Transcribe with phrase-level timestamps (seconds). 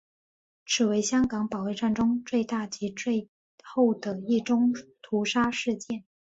[0.65, 3.29] 此为香港保卫战中最后及最
[4.01, 6.05] 大一宗屠杀事件。